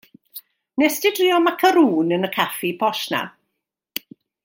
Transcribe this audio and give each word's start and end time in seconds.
Wnest 0.77 1.01
ti 1.03 1.11
drio 1.19 1.37
macarŵn 1.49 2.17
yn 2.17 2.29
y 2.29 2.31
caffi 2.39 2.73
posh 2.83 3.07
'na? 3.15 3.21